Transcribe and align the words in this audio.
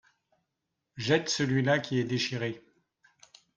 Jette 0.97 1.29
celui-là 1.29 1.77
qui 1.77 1.99
est 1.99 2.03
déchiré. 2.03 2.65